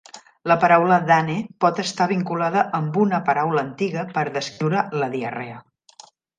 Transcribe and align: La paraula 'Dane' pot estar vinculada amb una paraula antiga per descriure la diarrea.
La 0.51 0.55
paraula 0.61 0.95
'Dane' 1.09 1.35
pot 1.65 1.81
estar 1.83 2.07
vinculada 2.13 2.65
amb 2.79 2.99
una 3.03 3.21
paraula 3.29 3.67
antiga 3.69 4.09
per 4.19 4.27
descriure 4.41 4.85
la 5.03 5.15
diarrea. 5.17 5.65